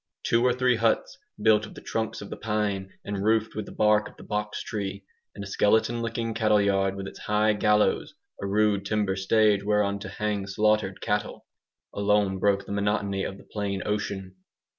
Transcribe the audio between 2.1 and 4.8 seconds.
of the pine and roofed with the bark of the box